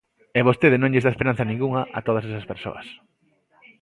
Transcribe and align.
E 0.37 0.39
vostede 0.47 0.77
non 0.79 0.91
lles 0.91 1.05
dá 1.05 1.11
esperanza 1.13 1.49
ningunha 1.49 1.81
a 1.97 1.99
todas 2.07 2.23
esas 2.29 2.45
persoas. 2.51 2.87